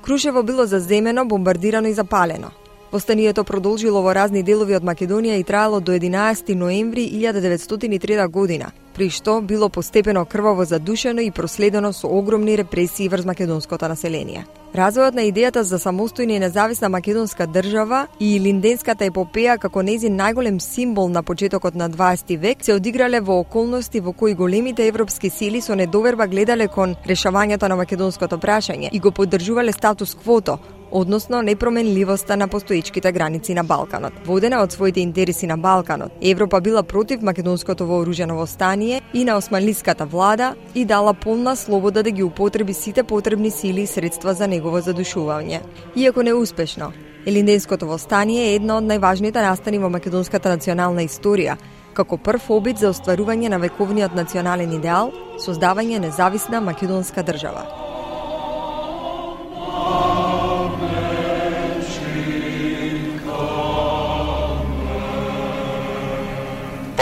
[0.02, 2.50] Крушево било заземено, бомбардирано и запалено.
[2.92, 9.10] Востанието продолжило во разни делови од Македонија и траело до 11 ноември 1903 година, при
[9.10, 14.44] што било постепено крваво задушено и проследено со огромни репресии врз македонското население.
[14.74, 20.58] Развојот на идејата за самостојна и независна македонска држава и линденската епопеја како незин најголем
[20.58, 25.60] символ на почетокот на 20 век се одиграле во околности во кои големите европски сили
[25.60, 30.58] со недоверба гледале кон решавањето на македонското прашање и го поддржувале статус квото,
[30.92, 34.12] односно непроменливоста на постоечките граници на Балканот.
[34.26, 40.06] Водена од своите интереси на Балканот, Европа била против македонското вооружено востание и на османлиската
[40.06, 44.78] влада и дала полна слобода да ги употреби сите потребни сили и средства за негово
[44.78, 45.60] задушување.
[45.96, 46.92] Иако неуспешно,
[47.26, 51.58] Елинденското востание е една од најважните настани во македонската национална историја,
[51.92, 55.12] како прв обид за остварување на вековниот национален идеал,
[55.44, 57.66] создавање независна македонска држава.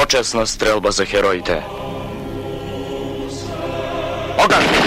[0.08, 1.60] Počasna strelba za herojte.
[4.40, 4.77] Ogan!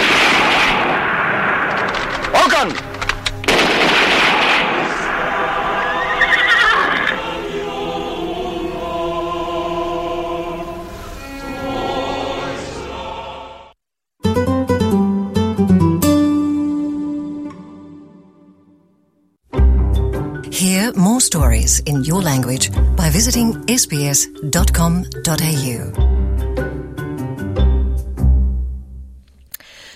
[21.61, 24.61] Stories in your language by visiting sbs.com.au.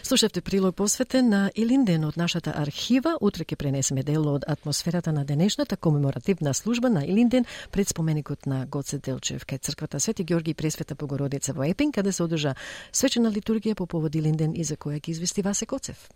[0.04, 3.18] Слушавте прилог посветен на Илинден од нашата архива.
[3.22, 8.66] Утре ќе пренесеме дел од атмосферата на денешната комеморативна служба на Илинден пред споменикот на
[8.66, 12.56] Гоце Делчев кај црквата Свети Ѓорги и Пресвета Богородица во Епин, каде се одржа
[12.94, 16.10] свечена литургија по повод Илинден и за која ќе извести Васе Коцев.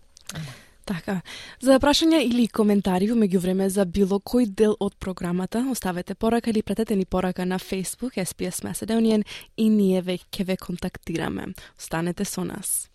[0.89, 1.19] Така.
[1.62, 6.63] За прашања или коментари во меѓувреме за било кој дел од програмата, оставете порака или
[6.65, 9.25] пратете ни порака на Facebook SPS Macedonian
[9.58, 11.54] и ние ве ќе ве контактираме.
[11.78, 12.89] Останете со нас.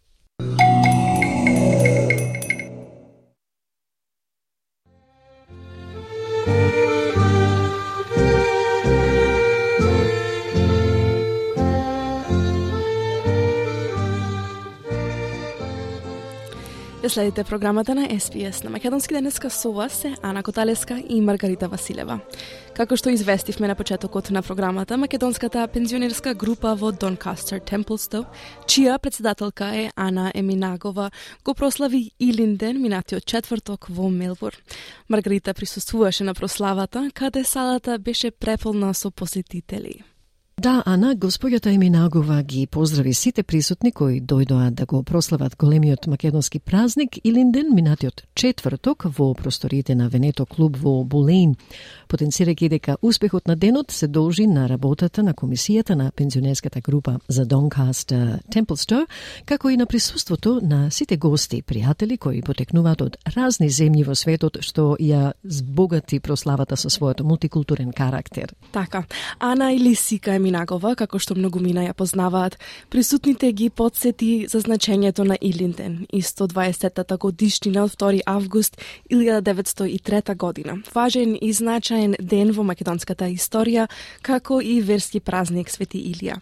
[17.05, 21.69] Ја следите програмата на SPS на Македонски денеска со вас се Ана Коталеска и Маргарита
[21.69, 22.21] Василева.
[22.73, 28.25] Како што известивме на почетокот на програмата, македонската пензионерска група во Донкастер Темплстоу,
[28.65, 31.11] чија председателка е Ана Еминагова,
[31.45, 34.65] го прослави Илинден минатиот четврток во Мелбурн.
[35.09, 40.14] Маргарита присуствуваше на прославата, каде салата беше преполна со посетители.
[40.65, 46.59] Да, Ана, господјата Еминагова ги поздрави сите присутни кои дојдоа да го прослават големиот македонски
[46.59, 51.53] празник Илинден минатиот четврток во просторите на Венето клуб во Булеин,
[52.09, 57.45] потенцирајќи дека успехот на денот се должи на работата на комисијата на пензионерската група за
[57.45, 58.13] Донкаст
[58.51, 59.05] Темплстор,
[59.45, 64.63] како и на присуството на сите гости, пријатели кои потекнуваат од разни земји во светот
[64.65, 68.55] што ја збогати прославата со својот мултикултурен карактер.
[68.73, 69.05] Така,
[69.39, 72.55] Ана или Сика Минагова, како што многу мина ја познаваат,
[72.91, 78.79] присутните ги подсети за значењето на Илинден и 120-тата годишнина од 2 август
[79.11, 80.79] 1903 година.
[80.95, 83.89] Важен и значаен ден во македонската историја,
[84.23, 86.39] како и верски празник Свети Илија.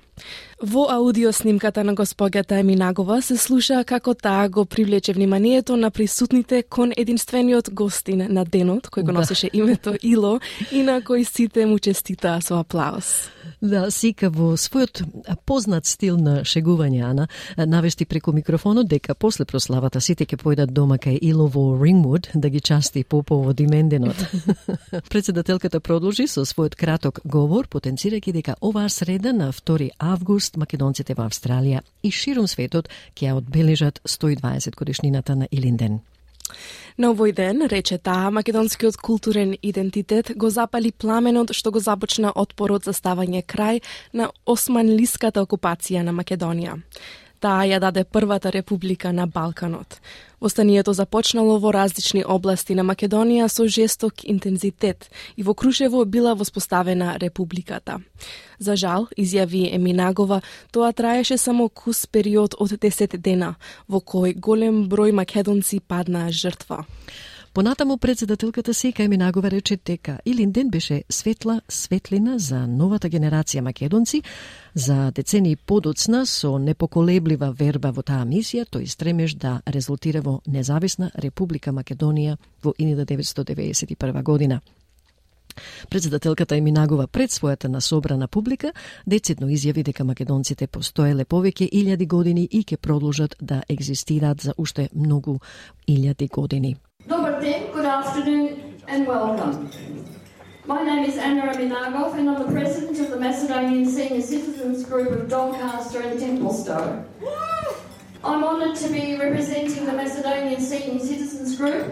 [0.62, 6.62] Во аудио снимката на господјата Еминагова се слуша како таа го привлече вниманието на присутните
[6.62, 9.18] кон единствениот гостин на денот, кој го да.
[9.18, 9.58] носеше да.
[9.58, 10.38] името Ило
[10.70, 13.32] и на кој сите му честитаа со аплауз.
[13.62, 15.02] Да, Сика во својот
[15.46, 20.98] познат стил на шегување, Ана, навести преку микрофонот дека после прославата сите ќе појдат дома
[20.98, 24.16] кај Ило во Рингвуд да ги части по повод именденот.
[25.10, 31.26] Председателката продолжи со својот краток говор, потенцирајќи дека оваа среда на 2 август македонците во
[31.28, 36.00] Австралија и ширум светот ќе ја одбележат 120 годишнината на Илинден.
[36.98, 42.84] На овој ден, рече таа, македонскиот културен идентитет го запали пламенот што го започна отпорот
[42.84, 43.80] за ставање крај
[44.12, 46.76] на османлиската окупација на Македонија.
[47.40, 50.00] Таа ја даде првата република на Балканот.
[50.42, 57.14] Востанието започнало во различни области на Македонија со жесток интензитет и во Крушево била воспоставена
[57.22, 58.00] републиката.
[58.58, 60.40] За жал, изјави Еминагова,
[60.72, 63.54] тоа траеше само кус период од 10 дена,
[63.86, 66.86] во кој голем број македонци паднаа жртва.
[67.54, 74.22] Понатаму председателката Сека Еминагова рече дека Илинден беше светла светлина за новата генерација македонци,
[74.74, 81.10] за децени подоцна со непоколеблива верба во таа мисија, тој стремеш да резултира во независна
[81.12, 84.60] Република Македонија во 1991 година.
[85.90, 88.72] Председателката Еминагова пред својата насобрана публика
[89.06, 94.88] децидно изјави дека македонците постоеле повеќе илјади години и ќе продолжат да екзистираат за уште
[94.94, 95.38] многу
[95.86, 96.76] илјади години.
[97.07, 99.69] Добар ден, good afternoon and welcome.
[100.65, 105.11] My name is Anna Aminagov and I'm the president of the Macedonian Senior Citizens Group
[105.11, 107.05] of Doncaster and Templestowe.
[108.23, 111.87] I'm honoured to be representing the Macedonian Senior Citizens Group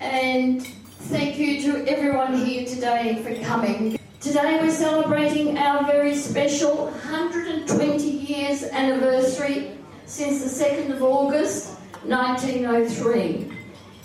[0.00, 0.62] and
[1.10, 3.98] thank you to everyone here today for coming.
[4.20, 9.76] Today we're celebrating our very special 120 years anniversary
[10.06, 13.55] since the 2nd of August 1903.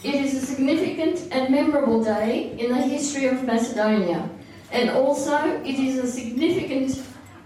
[0.05, 4.29] It is a significant and memorable day in the history of Macedonia,
[4.73, 7.01] and also it is a significant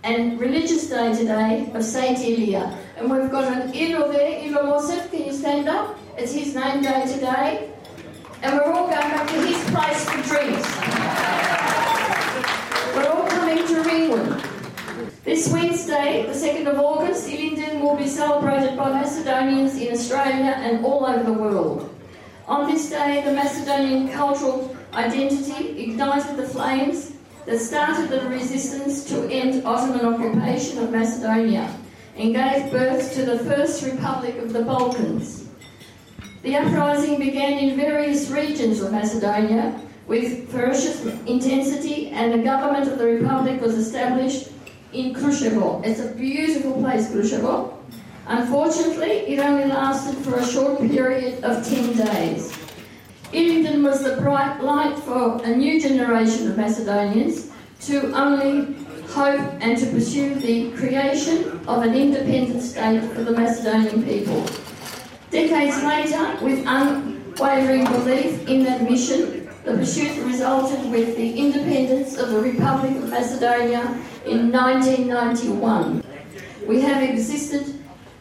[0.05, 2.75] and religious day today of Saint Ilya.
[2.97, 5.99] And we've got an Ilo there, Ilo Mosef, can you stand up?
[6.17, 7.73] It's his name day today.
[8.41, 10.67] And we're all going back to his place for drinks.
[12.97, 14.43] We're all coming to Ringwood.
[15.25, 20.87] This Wednesday, the 2nd of August, Ilinden will be celebrated by Macedonians in Australia and
[20.87, 21.96] all over the world.
[22.49, 27.13] On this day, the Macedonian cultural identity ignited the flames
[27.45, 31.77] that started the resistance to end Ottoman occupation of Macedonia
[32.17, 35.49] and gave birth to the First Republic of the Balkans.
[36.43, 42.99] The uprising began in various regions of Macedonia with ferocious intensity and the government of
[42.99, 44.51] the Republic was established
[44.93, 45.85] in Krushevo.
[45.85, 47.77] It's a beautiful place, Krushevo,
[48.29, 52.53] Unfortunately, it only lasted for a short period of 10 days.
[53.33, 57.51] Illington was the bright light for a new generation of Macedonians
[57.83, 58.75] to only
[59.11, 64.45] hope and to pursue the creation of an independent state for the Macedonian people.
[65.31, 72.31] Decades later, with unwavering belief in that mission, the pursuit resulted with the independence of
[72.31, 73.83] the Republic of Macedonia
[74.25, 76.03] in 1991.
[76.67, 77.76] We have existed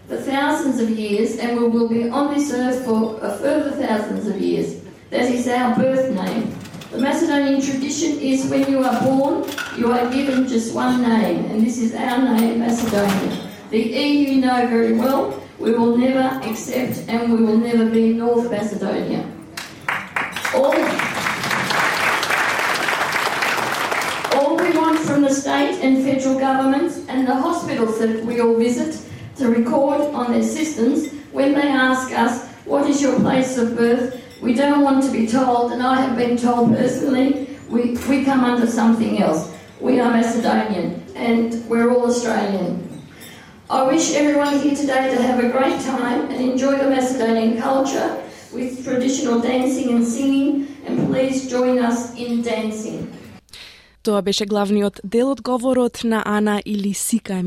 [0.07, 4.27] for thousands of years and we will be on this earth for a further thousands
[4.27, 4.81] of years.
[5.09, 6.53] That is our birth name.
[6.91, 11.65] The Macedonian tradition is when you are born, you are given just one name, and
[11.65, 13.49] this is our name, Macedonia.
[13.69, 18.49] The EU know very well, we will never accept and we will never be North
[18.49, 19.29] Macedonia.
[20.53, 20.75] All,
[24.37, 28.55] all we want from the state and federal governments and the hospitals that we all
[28.55, 28.95] visit
[29.36, 34.20] to record on their systems when they ask us, What is your place of birth?
[34.40, 38.44] We don't want to be told, and I have been told personally, we, we come
[38.44, 39.50] under something else.
[39.80, 42.88] We are Macedonian and we're all Australian.
[43.70, 48.20] I wish everyone here today to have a great time and enjoy the Macedonian culture
[48.52, 53.06] with traditional dancing and singing, and please join us in dancing.
[54.02, 57.42] Тоа беше главниот дел од говорот на Ана или Сика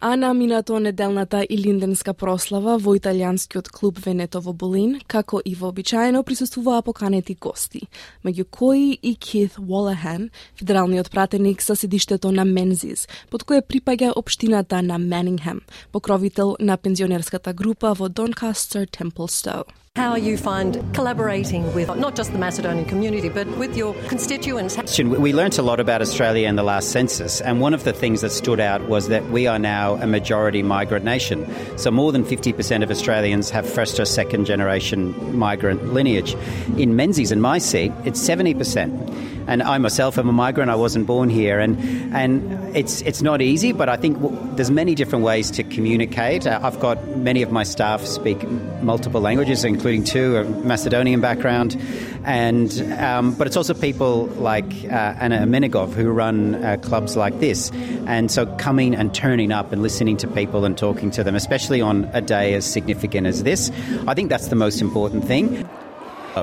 [0.00, 5.54] А Ана минато неделната и линденска прослава во италијанскиот клуб Венето во Болин, како и
[5.54, 7.88] вообичаено присуствуваа поканети гости,
[8.24, 10.28] меѓу кои и Кит Wallahan,
[10.60, 17.52] федералниот пратеник за седиштето на Мензис, под кое припаѓа општината на Манингем, покровител на пензионерската
[17.52, 19.64] група во Донкастер Темплстоу.
[19.96, 24.76] How you find collaborating with not just the Macedonian community, but with your constituents.
[25.02, 28.20] We learnt a lot about Australia in the last census, and one of the things
[28.20, 31.48] that stood out was that we are now a majority migrant nation.
[31.78, 36.36] So more than 50% of Australians have first or second generation migrant lineage.
[36.76, 40.70] In Menzies, in my seat, it's 70% and I myself am a migrant.
[40.70, 41.78] I wasn't born here, and
[42.14, 43.72] and it's it's not easy.
[43.72, 44.18] But I think
[44.56, 46.46] there's many different ways to communicate.
[46.46, 48.48] Uh, I've got many of my staff speak
[48.82, 51.76] multiple languages, including two a Macedonian background,
[52.24, 57.38] and um, but it's also people like uh, Anna Menigov who run uh, clubs like
[57.40, 57.70] this,
[58.06, 61.80] and so coming and turning up and listening to people and talking to them, especially
[61.80, 63.70] on a day as significant as this,
[64.06, 65.68] I think that's the most important thing.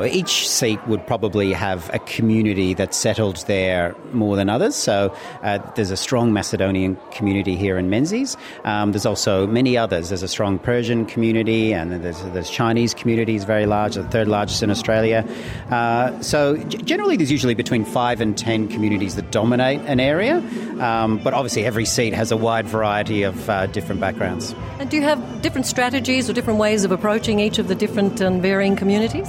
[0.02, 4.76] Each seat would probably have a community that's settled there more than others.
[4.76, 8.36] So uh, there's a strong Macedonian community here in Menzies.
[8.64, 10.10] Um, there's also many others.
[10.10, 14.64] There's a strong Persian community, and there's, there's Chinese communities, very large, the third largest
[14.64, 15.28] in Australia.
[15.70, 20.38] Uh, so g- generally, there's usually between five and ten communities that dominate an area.
[20.80, 24.56] Um, but obviously, every seat has a wide variety of uh, different backgrounds.
[24.80, 28.20] And do you have different strategies or different ways of approaching each of the different
[28.22, 29.28] and varying communities?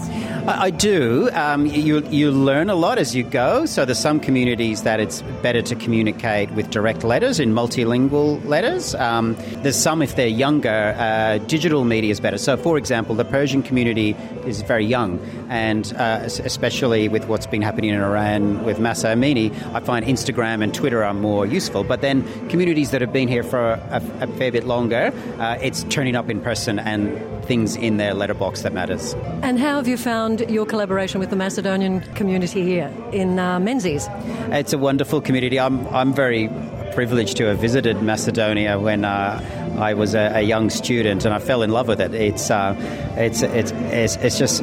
[0.61, 1.31] I, do.
[1.33, 3.67] Um, you you learn a lot as you go.
[3.67, 8.95] So there's some communities that it's better to communicate with direct letters in multilingual letters.
[8.95, 12.39] Um, there's some if they're younger, uh, digital media is better.
[12.39, 17.63] So for example, the Persian community is very young, and uh, especially with what's been
[17.63, 21.85] happening in Iran with Masa Amini, I find Instagram and Twitter are more useful.
[21.85, 25.85] But then communities that have been here for a, a fair bit longer, uh, it's
[25.85, 29.15] turning up in person and things in their letterbox that matters.
[29.43, 34.09] And how have you found your collaboration with the Macedonian community here in uh, Menzies?
[34.51, 35.59] It's a wonderful community.
[35.59, 36.49] I'm, I'm very
[36.95, 41.39] privileged to have visited Macedonia when uh, I was a, a, young student, and I
[41.39, 42.15] fell in love with it.
[42.15, 42.75] It's uh,
[43.17, 44.63] it's, it's it's it's just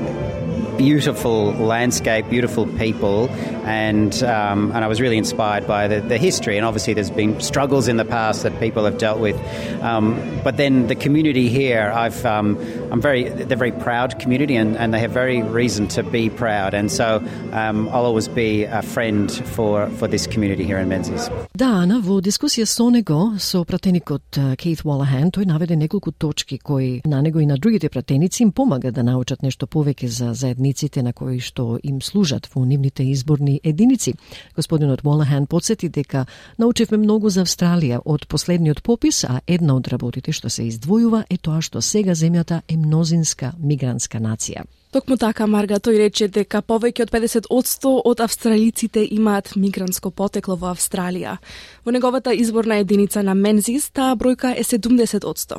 [0.78, 3.28] beautiful landscape, beautiful people,
[3.67, 6.57] and um, and I was really inspired by the, the, history.
[6.57, 9.37] And obviously, there's been struggles in the past that people have dealt with,
[9.83, 12.57] um, but then the community here, I've um,
[12.91, 16.31] I'm very they're a very proud community, and, and they have very reason to be
[16.31, 16.75] proud.
[16.75, 17.23] And so
[17.53, 21.29] um, I'll always be a friend for for this community here in Menzies.
[21.55, 27.01] Да, Ана, во дискусија со него, со пратеникот Кейт Уолахан, тој наведе неколку точки кои
[27.05, 31.13] на него и на другите пратеници им помага да научат нешто повеќе за заедниците на
[31.13, 34.14] кои што им служат во нивните изборни единици.
[34.56, 36.26] Господинот Молахан подсети дека
[36.58, 41.38] научивме многу за Австралија од последниот попис, а една од работите што се издвојува е
[41.38, 44.64] тоа што сега земјата е мнозинска мигрантска нација.
[44.92, 50.74] Токму така, Марга, тој рече дека повеќе од 50% од австралиците имаат мигрантско потекло во
[50.74, 51.38] Австралија.
[51.86, 55.56] Во неговата изборна единица на Мензис, таа бројка е 70%.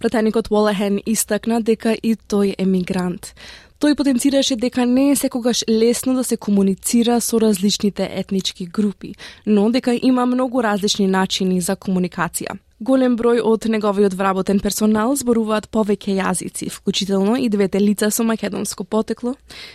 [0.00, 3.34] Пратеникот Уолахен истакна дека и тој е мигрант.
[3.80, 9.14] Тој потенцираше дека не е секогаш лесно да се комуницира со различните етнички групи,
[9.46, 12.58] но дека има многу различни начини за комуникација.
[12.80, 18.84] Голем број од неговиот вработен персонал зборуваат повеќе јазици, вклучително и двете лица со македонско
[18.84, 19.34] потекло,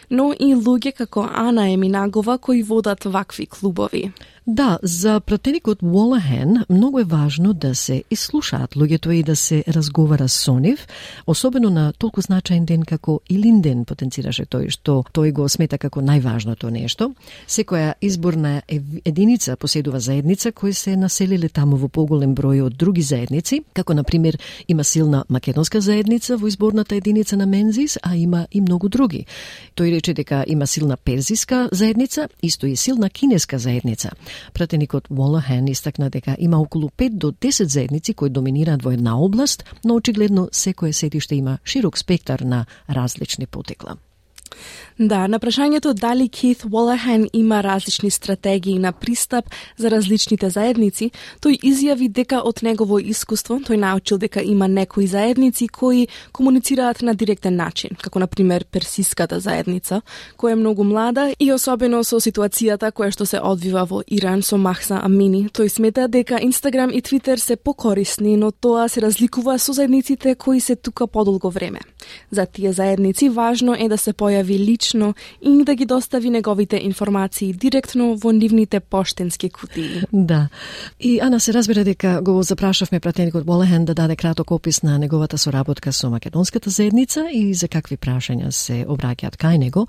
[0.09, 4.11] но и луѓе како Ана Еминагова кои водат вакви клубови.
[4.47, 10.29] Да, за пратеникот Уолахен многу е важно да се ислушаат луѓето и да се разговара
[10.29, 10.87] со нив,
[11.27, 16.69] особено на толку значаен ден како Илинден потенцираше тој што тој го смета како најважното
[16.69, 17.15] нешто.
[17.47, 18.61] Секоја изборна
[19.05, 24.03] единица поседува заедница кои се населиле таму во поголем број од други заедници, како на
[24.03, 24.37] пример
[24.67, 29.25] има силна македонска заедница во изборната единица на Мензис, а има и многу други.
[29.75, 34.11] Тој рече дека има силна перзиска заедница, исто и силна кинеска заедница.
[34.53, 39.63] Пратеникот Уолахан истакна дека има околу 5 до 10 заедници кои доминираат во една област,
[39.85, 43.95] но очигледно секое сетиште има широк спектар на различни потекла.
[44.99, 49.45] Да, на прашањето дали Кит Уолахен има различни стратегии на пристап
[49.77, 51.09] за различните заедници,
[51.43, 57.13] тој изјави дека од негово искуство тој научил дека има некои заедници кои комуницираат на
[57.13, 60.01] директен начин, како на пример персиската заедница,
[60.37, 64.55] која е многу млада и особено со ситуацијата која што се одвива во Иран со
[64.55, 65.49] Махса Амини.
[65.51, 70.59] Тој смета дека Инстаграм и Твитер се покорисни, но тоа се разликува со заедниците кои
[70.59, 71.79] се тука подолго време.
[72.31, 76.77] За тие заедници важно е да се појави лич лично и да ги достави неговите
[76.83, 80.01] информации директно во нивните поштенски кутии.
[80.13, 80.47] Да.
[80.99, 85.37] И Ана се разбира дека го запрашавме пратеникот Болехен да даде краток опис на неговата
[85.37, 89.87] соработка со македонската заедница и за какви прашања се обраќаат кај него.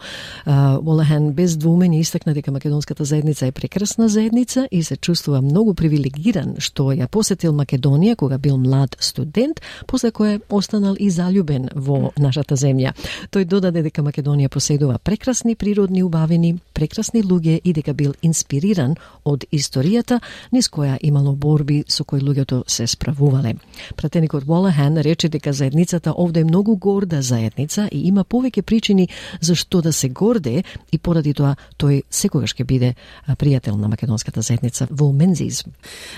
[0.82, 6.57] Болехен без двумење истакна дека македонската заедница е прекрасна заедница и се чувствува многу привилегиран
[6.59, 12.57] што ја посетил Македонија кога бил млад студент, после кој останал и залюбен во нашата
[12.57, 12.92] земја.
[13.30, 18.97] Тој додаде дека Македонија поседува наследува прекрасни природни убавини, прекрасни луѓе и дека бил инспириран
[19.24, 20.20] од историјата
[20.53, 23.57] низ која имало борби со кои луѓето се справувале.
[23.97, 29.09] Пратеникот Уолахан рече дека заедницата овде е многу горда заедница и има повеќе причини
[29.41, 30.62] за што да се горде
[30.93, 32.95] и поради тоа тој секогаш ќе биде
[33.28, 35.64] пријател на македонската заедница во Мензиз.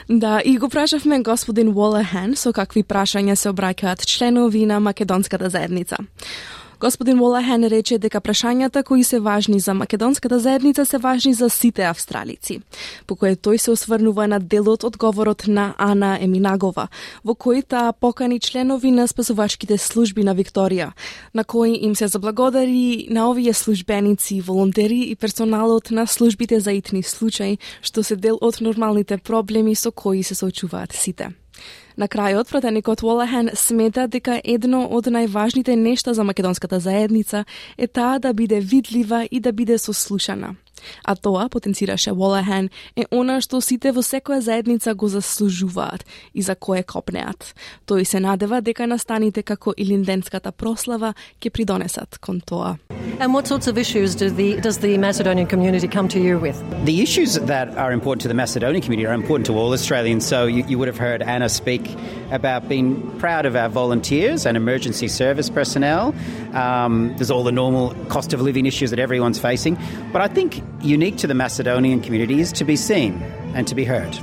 [0.09, 5.97] Да, и го прашавме господин Уолахан со какви прашања се обраќаат членови на македонската заедница.
[6.81, 11.83] Господин Волахен рече дека прашањата кои се важни за македонската заедница се важни за сите
[11.83, 12.61] австралици,
[13.07, 16.87] по кое тој се осврнува на делот од говорот на Ана Еминагова,
[17.25, 20.93] во кој таа покани членови на спасувачките служби на Викторија,
[21.35, 27.03] на кои им се заблагодари на овие службеници, волонтери и персоналот на службите за итни
[27.03, 31.35] случаи, што се дел од нормалните проблеми со кои се соочуваат сите.
[31.99, 37.43] На крајот, пратеникот Уолахан смета дека едно од најважните нешта за македонската заедница
[37.77, 40.55] е таа да биде видлива и да биде сослушана.
[41.05, 46.05] А тоа, потенцираше Волахан, е она што сите во секоја заедница го заслужуваат
[46.35, 47.55] и за кое копнеат.
[47.87, 52.79] Тој се надева дека настаните како Илинденската прослава ќе придонесат кон тоа.
[53.21, 56.57] And what sorts of issues do the, does the Macedonian community come to you with?
[56.85, 60.25] The issues that are important to the Macedonian community are important to all Australians.
[60.25, 61.83] So you, you would have heard Anna speak
[62.31, 66.15] about being proud of our volunteers and emergency service personnel.
[66.55, 69.77] Um, there's all the normal cost of living issues that everyone's facing.
[70.13, 73.22] But I think unique to the Macedonian community is to be seen
[73.56, 74.18] and to be heard.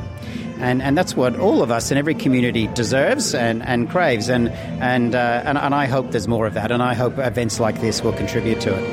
[0.61, 4.29] And, and that's what all of us in every community deserves and, and craves.
[4.29, 4.51] And,
[4.81, 6.71] and, uh, and, and I hope there's more of that.
[6.71, 8.85] And I hope events like this will contribute to it.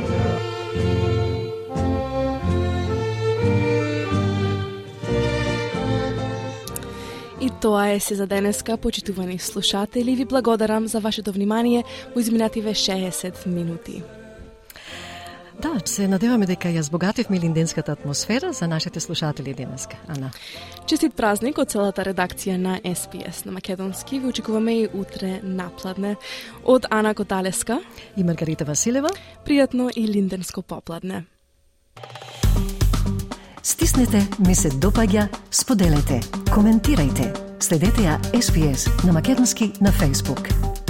[7.41, 10.15] И тоа е се за денеска, почитувани слушатели.
[10.15, 11.83] Ви благодарам за вашето внимание
[12.15, 14.03] во изминативе 60 минути.
[15.62, 19.96] Да, се надеваме дека ја збогативме линденската атмосфера за нашите слушатели денеска.
[20.08, 20.30] Ана.
[20.86, 24.18] Честит празник од целата редакција на SPS на Македонски.
[24.18, 26.16] Ви очекуваме и утре напладне
[26.64, 27.78] од Ана Коталеска
[28.16, 29.08] и Маргарита Василева.
[29.46, 31.24] Пријатно и линденско попладне.
[33.62, 37.30] Стиснете, ми се допаѓа, споделете, коментирајте.
[37.62, 40.81] Следете ја SPS на Македонски на Facebook.